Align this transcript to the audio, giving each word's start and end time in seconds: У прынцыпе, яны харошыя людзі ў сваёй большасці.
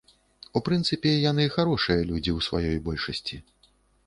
У 0.59 0.61
прынцыпе, 0.69 1.11
яны 1.31 1.45
харошыя 1.57 2.01
людзі 2.13 2.31
ў 2.37 2.47
сваёй 2.47 2.77
большасці. 2.89 3.41